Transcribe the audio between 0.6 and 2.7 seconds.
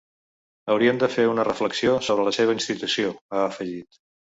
Haurien de fer una reflexió sobre la seva